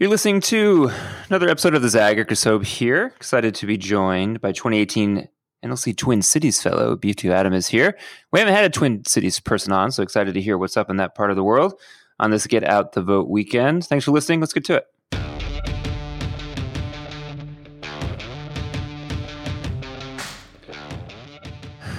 [0.00, 0.90] You're listening to
[1.28, 3.12] another episode of the Zag Soap here.
[3.14, 5.28] Excited to be joined by 2018
[5.64, 7.96] NLC Twin Cities fellow Biiftuu Adam is here.
[8.32, 10.96] We haven't had a Twin Cities person on, so excited to hear what's up in
[10.96, 11.74] that part of the world
[12.18, 13.84] on this Get Out the Vote weekend.
[13.86, 14.40] Thanks for listening.
[14.40, 14.86] Let's get to it.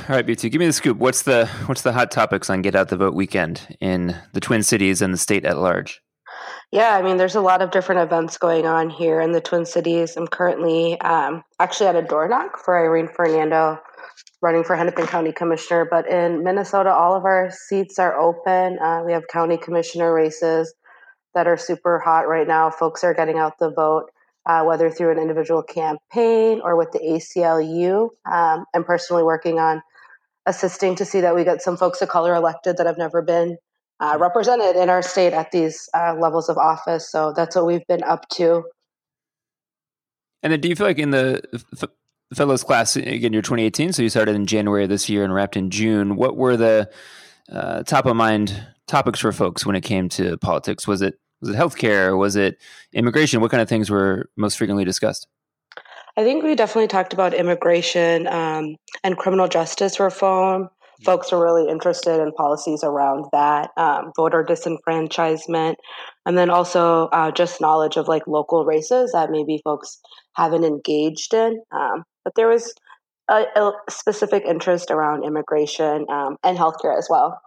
[0.10, 0.98] All right, Bitu, give me the scoop.
[0.98, 4.64] What's the what's the hot topics on Get Out the Vote weekend in the Twin
[4.64, 6.02] Cities and the state at large?
[6.72, 9.66] Yeah, I mean, there's a lot of different events going on here in the Twin
[9.66, 10.18] Cities.
[10.18, 13.80] I'm currently um, actually at a door knock for Irene Fernando,
[14.42, 15.88] running for Hennepin County Commissioner.
[15.90, 18.80] But in Minnesota, all of our seats are open.
[18.80, 20.74] Uh, we have county commissioner races
[21.34, 22.72] that are super hot right now.
[22.72, 24.10] Folks are getting out the vote,
[24.46, 28.10] uh, whether through an individual campaign or with the ACLU.
[28.30, 29.82] Um, I'm personally working on
[30.46, 33.58] assisting to see that we get some folks of color elected that have never been
[34.00, 37.10] uh, represented in our state at these uh, levels of office.
[37.10, 38.64] So that's what we've been up to.
[40.44, 41.42] And then, do you feel like in the
[41.82, 41.90] f-
[42.34, 45.58] fellows class again, you're 2018, so you started in January of this year and wrapped
[45.58, 46.16] in June.
[46.16, 46.90] What were the
[47.52, 50.88] uh, top of mind topics for folks when it came to politics?
[50.88, 52.18] Was it was it healthcare?
[52.18, 52.60] Was it
[52.94, 53.42] immigration?
[53.42, 55.28] What kind of things were most frequently discussed?
[56.18, 60.70] I think we definitely talked about immigration um, and criminal justice reform
[61.04, 65.76] folks are really interested in policies around that, um, voter disenfranchisement,
[66.26, 70.00] and then also uh, just knowledge of like local races that maybe folks
[70.36, 71.62] haven't engaged in.
[71.72, 72.74] Um, but there was
[73.30, 77.42] a, a, specific interest around immigration um, and healthcare as well.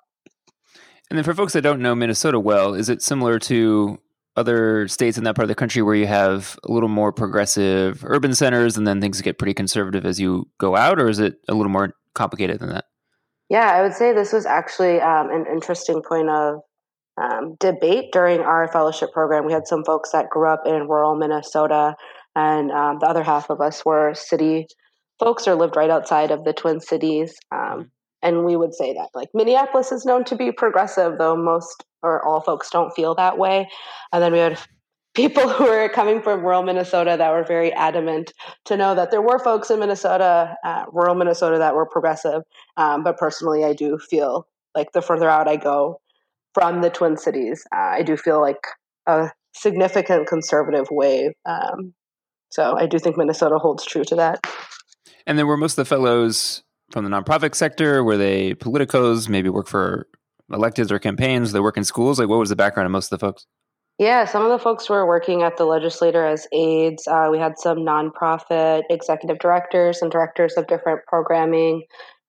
[1.11, 3.99] And then for folks that don't know Minnesota well, is it similar to
[4.37, 8.05] other states in that part of the country where you have a little more progressive
[8.05, 11.41] urban centers and then things get pretty conservative as you go out, or is it
[11.49, 12.85] a little more complicated than that?
[13.49, 16.61] Yeah, I would say this was actually um, an interesting point of
[17.21, 19.47] um, debate during our fellowship program.
[19.47, 21.95] We had some folks that grew up in rural Minnesota,
[22.37, 24.67] and um, the other half of us were city
[25.19, 27.35] folks or lived right outside of the Twin Cities.
[27.53, 27.91] Um,
[28.23, 32.25] and we would say that like Minneapolis is known to be progressive, though most or
[32.27, 33.69] all folks don't feel that way.
[34.13, 34.58] And then we had
[35.18, 38.33] people who were coming from rural Minnesota that were very adamant
[38.67, 42.42] to know that there were folks in Minnesota, uh, rural Minnesota, that were progressive.
[42.77, 44.46] Um, but personally, I do feel
[44.77, 46.01] like the further out I go
[46.55, 48.64] from the Twin Cities, uh, I do feel like
[49.07, 51.33] a significant conservative wave.
[51.45, 51.95] Um,
[52.51, 54.39] so I do think Minnesota holds true to that.
[55.27, 56.62] And then were most of the fellows
[56.92, 58.05] from the nonprofit sector?
[58.05, 60.07] Were they politicos, maybe work for
[60.52, 61.51] electeds or campaigns?
[61.51, 62.20] They work in schools?
[62.20, 63.46] Like what was the background of most of the folks?
[63.98, 67.09] Yeah, some of the folks were working at the legislature as aides.
[67.09, 71.83] Uh, we had some nonprofit executive directors and directors of different programming.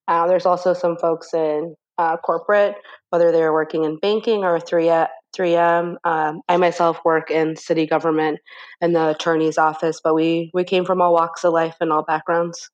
[0.08, 2.76] Uh, there's also some folks in uh, corporate,
[3.12, 5.08] whether they were working in banking or 3M.
[5.38, 5.98] 3M.
[6.04, 8.40] Um, I myself work in city government
[8.82, 12.04] in the attorney's office, but we, we came from all walks of life and all
[12.04, 12.72] backgrounds.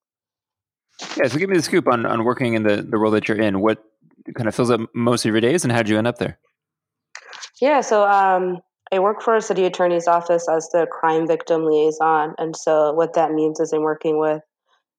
[1.18, 3.42] Yeah, so give me the scoop on, on working in the, the role that you're
[3.42, 3.60] in.
[3.60, 3.84] What
[4.36, 6.40] kind of fills up most of your days, and how did you end up there?
[7.60, 8.60] Yeah, so um,
[8.92, 12.36] I work for a city attorney's office as the crime victim liaison.
[12.38, 14.42] And so, what that means is I'm working with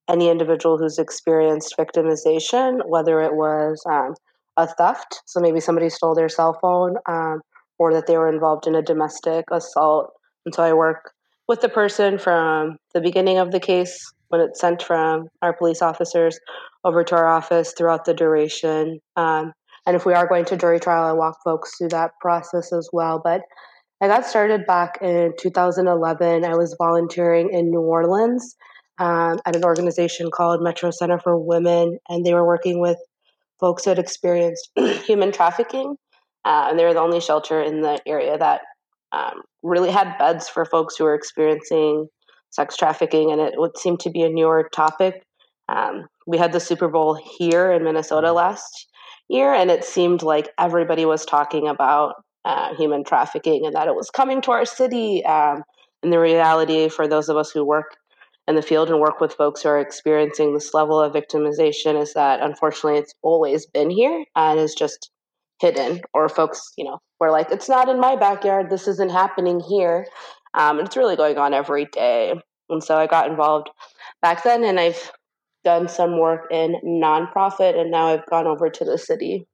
[0.08, 4.14] any individual who's experienced victimization, whether it was um,
[4.56, 7.40] a theft, so maybe somebody stole their cell phone, um,
[7.78, 10.12] or that they were involved in a domestic assault.
[10.44, 11.12] And so, I work
[11.48, 15.80] with the person from the beginning of the case when it's sent from our police
[15.80, 16.40] officers
[16.84, 18.98] over to our office throughout the duration.
[19.14, 19.52] Um,
[19.86, 22.88] and if we are going to jury trial, I walk folks through that process as
[22.92, 23.20] well.
[23.22, 23.42] But
[24.00, 26.44] I got started back in 2011.
[26.44, 28.54] I was volunteering in New Orleans
[28.98, 32.98] um, at an organization called Metro Center for Women, and they were working with
[33.58, 34.70] folks who had experienced
[35.06, 35.96] human trafficking.
[36.44, 38.60] Uh, and they were the only shelter in the area that
[39.12, 42.06] um, really had beds for folks who were experiencing
[42.50, 45.22] sex trafficking, and it would seem to be a newer topic.
[45.70, 48.88] Um, we had the Super Bowl here in Minnesota last
[49.28, 52.14] year, and it seemed like everybody was talking about
[52.46, 55.24] uh, human trafficking and that it was coming to our city.
[55.24, 55.64] Um,
[56.02, 57.96] and the reality for those of us who work
[58.46, 62.14] in the field and work with folks who are experiencing this level of victimization is
[62.14, 65.10] that unfortunately it's always been here and is just
[65.60, 66.00] hidden.
[66.14, 70.06] Or folks, you know, we're like, it's not in my backyard, this isn't happening here.
[70.54, 72.32] Um, and it's really going on every day.
[72.68, 73.70] And so I got involved
[74.22, 75.10] back then and I've
[75.64, 79.48] done some work in nonprofit and now I've gone over to the city.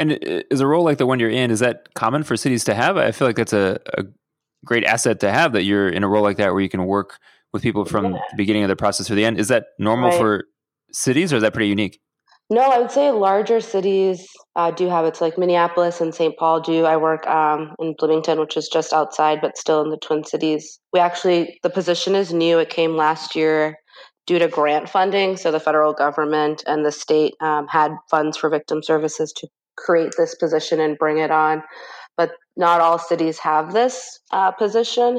[0.00, 2.74] And is a role like the one you're in, is that common for cities to
[2.74, 2.96] have?
[2.96, 4.04] I feel like that's a, a
[4.64, 7.18] great asset to have that you're in a role like that where you can work
[7.52, 8.20] with people from yeah.
[8.30, 9.38] the beginning of the process to the end.
[9.38, 10.18] Is that normal right.
[10.18, 10.44] for
[10.90, 12.00] cities or is that pretty unique?
[12.48, 14.26] No, I would say larger cities
[14.56, 15.16] uh, do have it.
[15.16, 16.34] So like Minneapolis and St.
[16.38, 16.86] Paul do.
[16.86, 20.80] I work um, in Bloomington, which is just outside, but still in the Twin Cities.
[20.94, 22.58] We actually, the position is new.
[22.58, 23.76] It came last year
[24.26, 25.36] due to grant funding.
[25.36, 29.48] So the federal government and the state um, had funds for victim services to
[29.84, 31.62] create this position and bring it on.
[32.16, 35.18] But not all cities have this uh, position.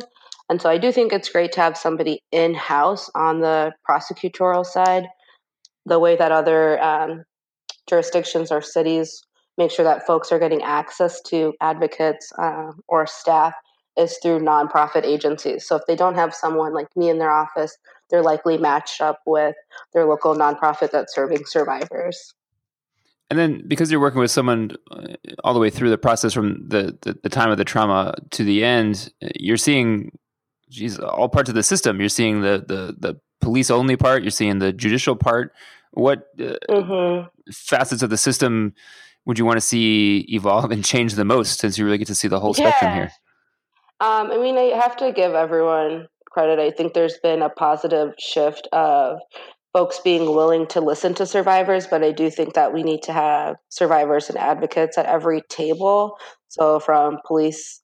[0.50, 4.66] And so I do think it's great to have somebody in house on the prosecutorial
[4.66, 5.08] side
[5.86, 7.24] the way that other um,
[7.90, 9.24] jurisdictions or cities
[9.58, 13.54] make sure that folks are getting access to advocates uh, or staff
[13.98, 15.68] is through nonprofit agencies.
[15.68, 17.78] So if they don't have someone like me in their office,
[18.10, 19.56] they're likely matched up with
[19.94, 22.34] their local nonprofit that's serving survivors.
[23.32, 25.14] And then because you're working with someone uh,
[25.46, 28.44] all the way through the process from the, the, the time of the trauma to
[28.44, 30.12] the end, you're seeing
[30.70, 32.02] geez, all parts of the system.
[32.02, 34.22] You're seeing the, the, the police only part.
[34.22, 35.54] You're seeing the judicial part.
[35.92, 37.28] What uh, mm-hmm.
[37.54, 38.74] facets of the system
[39.26, 42.16] would you want to see evolve and change the most, since you really get to
[42.16, 42.68] see the whole yeah.
[42.68, 43.12] spectrum here?
[44.02, 46.60] Um, I mean, I have to give everyone credit.
[46.60, 49.20] I think there's been a positive shift of
[49.74, 53.14] folks being willing to listen to survivors, but I do think that we need to
[53.14, 56.18] have survivors and advocates at every table.
[56.50, 57.82] So, from police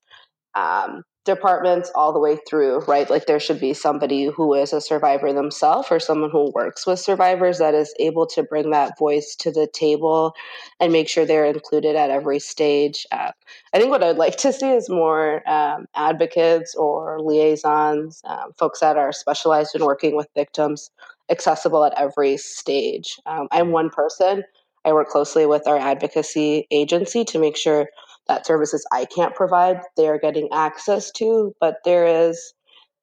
[0.56, 3.10] um, departments all the way through, right?
[3.10, 7.00] Like there should be somebody who is a survivor themselves or someone who works with
[7.00, 10.34] survivors that is able to bring that voice to the table
[10.80, 13.06] and make sure they're included at every stage.
[13.12, 13.32] Uh,
[13.74, 18.80] I think what I'd like to see is more um, advocates or liaisons, um, folks
[18.80, 20.90] that are specialized in working with victims,
[21.30, 23.18] accessible at every stage.
[23.26, 24.44] Um, I'm one person.
[24.86, 27.88] I work closely with our advocacy agency to make sure
[28.28, 32.54] that services I can't provide, they are getting access to, but there is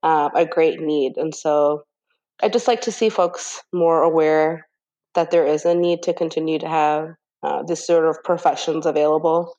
[0.03, 1.17] uh, a great need.
[1.17, 1.85] And so
[2.43, 4.69] I just like to see folks more aware
[5.15, 9.57] that there is a need to continue to have uh, this sort of professions available.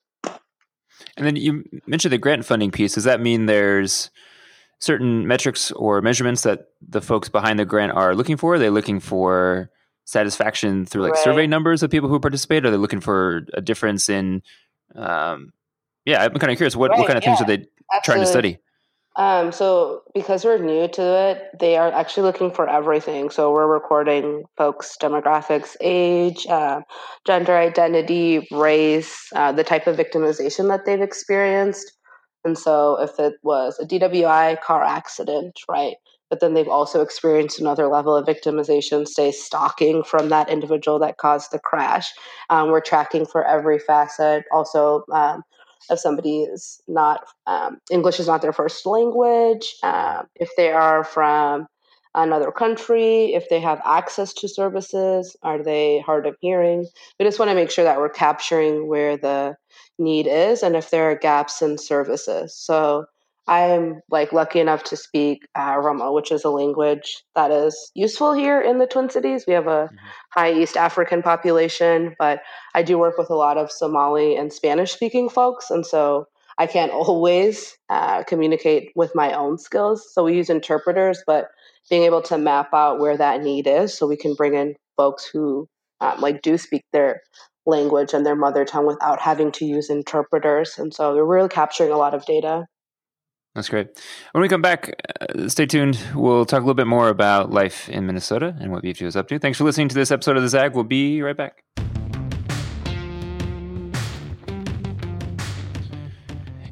[1.17, 2.94] And then you mentioned the grant funding piece.
[2.95, 4.09] Does that mean there's
[4.80, 8.56] certain metrics or measurements that the folks behind the grant are looking for?
[8.56, 9.69] Are they looking for
[10.06, 11.24] satisfaction through like right.
[11.24, 12.66] survey numbers of people who participate?
[12.66, 14.44] Are they looking for a difference in
[14.95, 15.51] um,
[16.06, 16.75] yeah, I'm kind of curious.
[16.75, 18.04] What, right, what kind of yeah, things are they absolutely.
[18.04, 18.57] trying to study?
[19.18, 23.30] Um, so because we're new to it, they are actually looking for everything.
[23.30, 26.81] So we're recording folks' demographics, age, uh,
[27.25, 31.94] gender identity, race, uh, the type of victimization that they've experienced.
[32.45, 35.95] And so if it was a DWI car accident, right?
[36.30, 41.18] But then they've also experienced another level of victimization, say stalking from that individual that
[41.18, 42.12] caused the crash.
[42.50, 44.45] Um, we're tracking for every facet.
[44.51, 45.44] Also, um,
[45.89, 51.03] if somebody is not um, English is not their first language, uh, if they are
[51.03, 51.68] from
[52.15, 56.88] another country, if they have access to services, are they hard of hearing?
[57.19, 59.56] We just want to make sure that we're capturing where the
[60.00, 62.56] need is and if there are gaps in services.
[62.56, 63.06] So
[63.47, 68.33] I'm like lucky enough to speak uh, Oromo, which is a language that is useful
[68.33, 69.45] here in the Twin Cities.
[69.47, 69.95] We have a mm-hmm.
[70.31, 72.41] high East African population, but
[72.73, 76.27] I do work with a lot of Somali and Spanish speaking folks, and so
[76.57, 80.12] I can't always uh, communicate with my own skills.
[80.12, 81.50] So we use interpreters, but
[81.90, 85.26] being able to map out where that need is, so we can bring in folks
[85.26, 85.68] who
[86.02, 87.22] um, like do speak their
[87.66, 91.92] language and their mother tongue without having to use interpreters, and so we're really capturing
[91.92, 92.66] a lot of data.
[93.56, 93.88] That's great.
[94.34, 95.98] When we come back, uh, stay tuned.
[96.13, 99.30] We'll talk a little bit more about life in Minnesota and what BFG is up
[99.30, 99.39] to.
[99.39, 100.75] Thanks for listening to this episode of The Zag.
[100.75, 101.63] We'll be right back.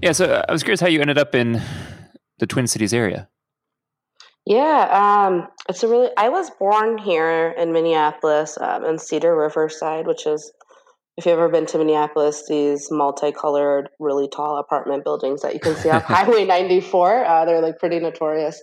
[0.01, 1.61] Yeah, so uh, I was curious how you ended up in
[2.39, 3.29] the Twin Cities area.
[4.45, 6.09] Yeah, um, it's a really.
[6.17, 10.51] I was born here in Minneapolis, um, in Cedar Riverside, which is
[11.15, 15.75] if you've ever been to Minneapolis, these multicolored, really tall apartment buildings that you can
[15.75, 18.61] see off Highway 94, uh, they're like pretty notorious.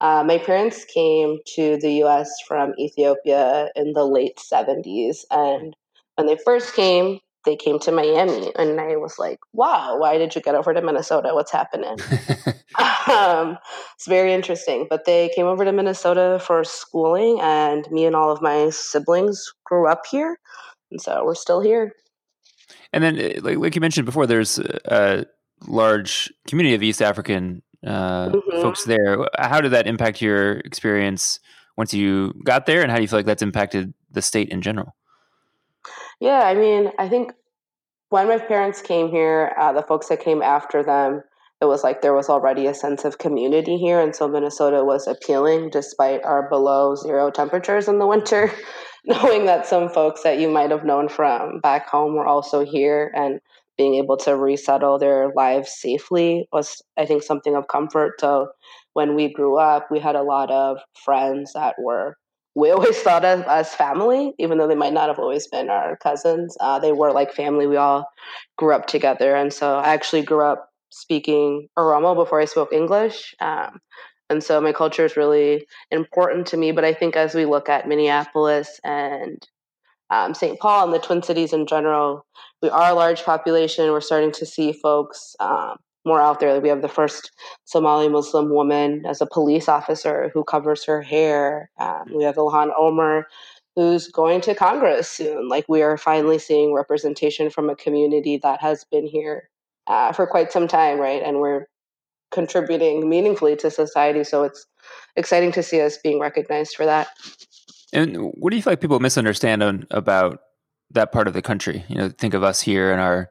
[0.00, 5.24] Uh, my parents came to the US from Ethiopia in the late 70s.
[5.30, 5.74] And
[6.16, 8.52] when they first came, they came to Miami.
[8.56, 11.30] And I was like, wow, why did you get over to Minnesota?
[11.32, 11.96] What's happening?
[13.10, 13.58] um,
[13.94, 14.86] it's very interesting.
[14.88, 19.52] But they came over to Minnesota for schooling, and me and all of my siblings
[19.64, 20.38] grew up here.
[20.90, 21.92] And so we're still here.
[22.92, 25.26] And then, uh, like, like you mentioned before, there's a
[25.66, 28.62] large community of East African uh, mm-hmm.
[28.62, 29.18] folks there.
[29.38, 31.40] How did that impact your experience
[31.76, 34.62] once you got there, and how do you feel like that's impacted the state in
[34.62, 34.94] general?
[36.24, 37.34] Yeah, I mean, I think
[38.08, 41.20] when my parents came here, uh, the folks that came after them,
[41.60, 44.00] it was like there was already a sense of community here.
[44.00, 48.50] And so Minnesota was appealing despite our below zero temperatures in the winter,
[49.04, 53.12] knowing that some folks that you might have known from back home were also here
[53.14, 53.38] and
[53.76, 58.14] being able to resettle their lives safely was, I think, something of comfort.
[58.18, 58.48] So
[58.94, 62.16] when we grew up, we had a lot of friends that were
[62.54, 65.96] we always thought of as family, even though they might not have always been our
[65.96, 66.56] cousins.
[66.60, 67.66] Uh, they were like family.
[67.66, 68.08] We all
[68.56, 69.34] grew up together.
[69.34, 73.34] And so I actually grew up speaking Oromo before I spoke English.
[73.40, 73.80] Um,
[74.30, 76.72] and so my culture is really important to me.
[76.72, 79.44] But I think as we look at Minneapolis and
[80.10, 80.58] um, St.
[80.60, 82.24] Paul and the Twin Cities in general,
[82.62, 83.90] we are a large population.
[83.90, 86.60] We're starting to see folks um, more out there.
[86.60, 87.30] We have the first
[87.64, 91.70] Somali Muslim woman as a police officer who covers her hair.
[91.78, 93.26] Um, we have Ilhan Omar,
[93.76, 95.48] who's going to Congress soon.
[95.48, 99.48] Like we are finally seeing representation from a community that has been here
[99.86, 101.22] uh, for quite some time, right?
[101.22, 101.66] And we're
[102.30, 104.24] contributing meaningfully to society.
[104.24, 104.66] So it's
[105.16, 107.08] exciting to see us being recognized for that.
[107.92, 110.40] And what do you feel like people misunderstand on, about
[110.90, 111.84] that part of the country?
[111.88, 113.30] You know, think of us here in our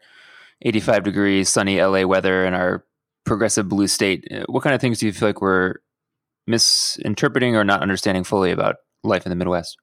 [0.61, 2.85] 85 degrees sunny LA weather and our
[3.25, 4.27] progressive blue state.
[4.31, 5.75] Uh, what kind of things do you feel like we're
[6.47, 9.77] misinterpreting or not understanding fully about life in the Midwest?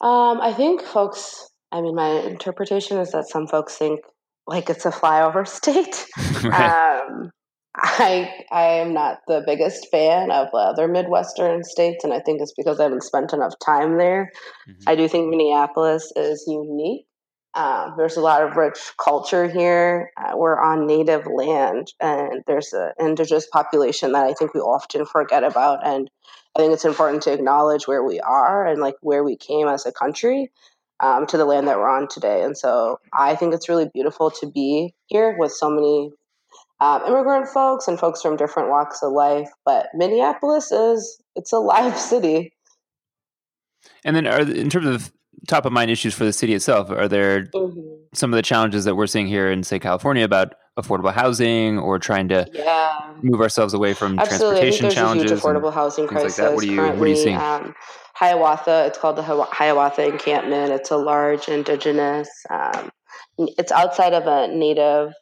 [0.00, 4.00] Um, I think folks, I mean, my interpretation is that some folks think
[4.46, 6.06] like it's a flyover state.
[6.44, 7.00] right.
[7.00, 7.30] um,
[7.76, 12.54] I I am not the biggest fan of other Midwestern states, and I think it's
[12.56, 14.30] because I haven't spent enough time there.
[14.68, 14.88] Mm-hmm.
[14.88, 17.06] I do think Minneapolis is unique
[17.54, 20.10] um, there's a lot of rich culture here.
[20.16, 25.06] Uh, we're on native land, and there's an indigenous population that I think we often
[25.06, 25.86] forget about.
[25.86, 26.10] And
[26.56, 29.86] I think it's important to acknowledge where we are and like where we came as
[29.86, 30.50] a country
[30.98, 32.42] um, to the land that we're on today.
[32.42, 36.10] And so I think it's really beautiful to be here with so many
[36.80, 39.48] um, immigrant folks and folks from different walks of life.
[39.64, 42.52] But Minneapolis is it's a live city.
[44.02, 45.12] And then, are in terms of
[45.46, 46.90] top of mind issues for the city itself?
[46.90, 47.80] Are there mm-hmm.
[48.12, 51.98] some of the challenges that we're seeing here in, say, California about affordable housing or
[51.98, 53.14] trying to yeah.
[53.22, 54.60] move ourselves away from Absolutely.
[54.60, 55.40] transportation challenges?
[55.40, 56.38] Affordable housing crisis.
[56.38, 57.36] Like what, are you, currently, what are you seeing?
[57.36, 57.74] Um,
[58.14, 60.72] Hiawatha, it's called the Hiawatha encampment.
[60.72, 62.90] It's a large indigenous, um,
[63.38, 65.12] it's outside of a native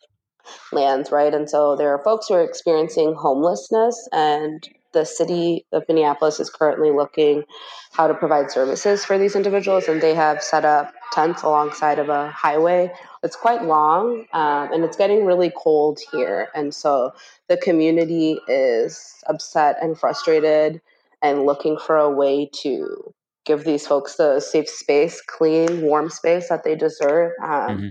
[0.73, 1.33] lands, right?
[1.33, 6.51] And so there are folks who are experiencing homelessness and the city of Minneapolis is
[6.51, 7.45] currently looking
[7.93, 12.09] how to provide services for these individuals, and they have set up tents alongside of
[12.09, 12.93] a highway.
[13.23, 17.13] It's quite long, um, and it's getting really cold here, and so
[17.49, 20.81] the community is upset and frustrated
[21.21, 26.49] and looking for a way to give these folks the safe space, clean, warm space
[26.49, 27.33] that they deserve.
[27.43, 27.89] Um, mm-hmm.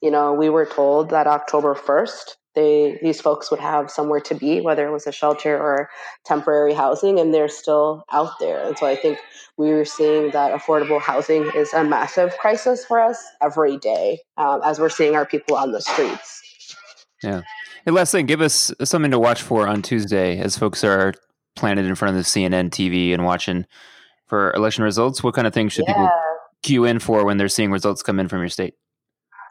[0.00, 4.34] You know, we were told that October 1st they these folks would have somewhere to
[4.34, 5.90] be, whether it was a shelter or
[6.24, 8.62] temporary housing, and they're still out there.
[8.64, 9.18] And so I think
[9.56, 14.60] we are seeing that affordable housing is a massive crisis for us every day um,
[14.64, 16.42] as we're seeing our people on the streets.
[17.22, 17.42] Yeah.
[17.86, 21.14] And last thing, give us something to watch for on Tuesday as folks are
[21.54, 23.66] planted in front of the CNN TV and watching
[24.26, 25.22] for election results.
[25.22, 25.94] What kind of things should yeah.
[25.94, 26.10] people
[26.62, 28.74] cue in for when they're seeing results come in from your state?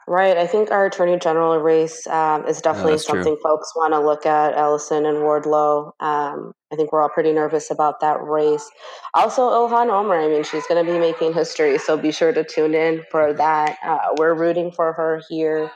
[0.05, 0.35] Right.
[0.37, 3.39] I think our attorney general race um, is definitely something true.
[3.41, 4.53] folks want to look at.
[4.57, 5.91] Ellison and Wardlow.
[6.01, 8.69] Um, I think we're all pretty nervous about that race.
[9.13, 10.19] Also, Ilhan Omar.
[10.19, 13.31] I mean, she's going to be making history, so be sure to tune in for
[13.33, 13.77] that.
[13.83, 15.71] Uh, we're rooting for her here.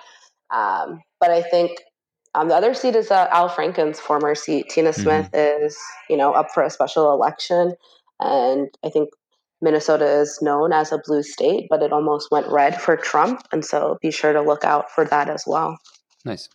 [0.54, 1.72] Um, but I think
[2.36, 4.70] um, the other seat is uh, Al Franken's former seat.
[4.70, 5.02] Tina mm-hmm.
[5.02, 5.66] Smith mm-hmm.
[5.66, 5.78] is,
[6.10, 7.74] you know, up for a special election,
[8.20, 9.10] and I think
[9.62, 13.42] Minnesota is known as a blue state, but it almost went red for Trump.
[13.52, 15.78] And so be sure to look out for that as well.
[16.26, 16.50] Nice.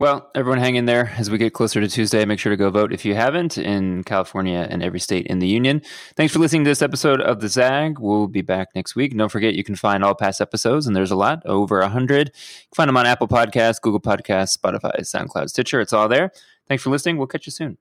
[0.00, 2.24] Well, everyone hang in there as we get closer to Tuesday.
[2.24, 5.48] Make sure to go vote if you haven't in California and every state in the
[5.48, 5.82] union.
[6.16, 7.98] Thanks for listening to this episode of The Zag.
[7.98, 9.16] We'll be back next week.
[9.16, 12.28] Don't forget, you can find all past episodes, and there's a lot, over 100.
[12.28, 15.80] You can find them on Apple Podcasts, Google Podcasts, Spotify, SoundCloud, Stitcher.
[15.80, 16.30] It's all there.
[16.68, 17.16] Thanks for listening.
[17.16, 17.78] We'll catch you soon.